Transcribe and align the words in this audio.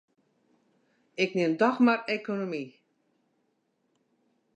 Ik 1.23 1.31
nim 1.37 1.51
dochs 1.61 1.79
mar 1.85 2.01
ekonomy. 2.17 2.63